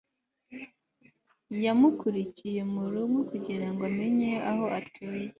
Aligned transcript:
yamukurikiye 1.63 2.61
mu 2.73 2.83
rugo 2.91 3.17
kugira 3.29 3.67
ngo 3.71 3.81
amenye 3.89 4.31
aho 4.49 4.63
atuye 4.79 5.25